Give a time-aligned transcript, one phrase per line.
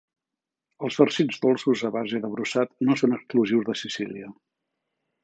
[0.85, 4.31] Els farcits dolços a base de brossat no són exclusius de Sicília.